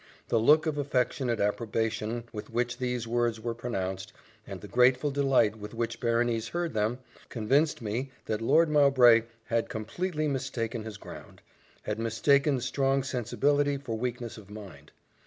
[0.29, 4.11] The look of affectionate approbation with which these words were pronounced,
[4.47, 6.97] and the grateful delight with which Berenice heard them,
[7.29, 11.43] convinced me that Lord Mowbray had completely mistaken his ground
[11.83, 14.91] had mistaken strong sensibility for weakness of mind.